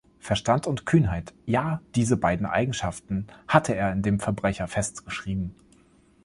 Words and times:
Verstand 0.17 0.65
und 0.65 0.87
Kühnheit– 0.87 1.31
ja, 1.45 1.79
diese 1.93 2.17
beiden 2.17 2.47
Eigenschaften 2.47 3.27
hatte 3.47 3.75
er 3.75 3.93
in 3.93 4.01
dem 4.01 4.19
Verbrecher 4.19 4.65
festgeschrieben. 4.67 5.53